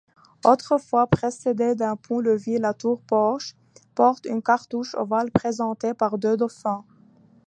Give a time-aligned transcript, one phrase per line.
[0.43, 3.55] Autrefois précédé d’un pont-levis la tour-porche
[3.93, 6.83] porte un cartouche ovale présenté par deux dauphins.